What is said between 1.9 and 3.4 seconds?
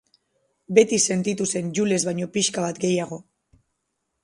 baino pixka bat gehiago.